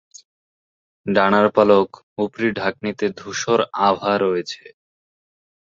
[1.05, 1.89] ডানার পালক
[2.17, 3.59] উপরি-ঢাকনিতে ধূসর
[3.81, 4.63] আভা রয়েছে।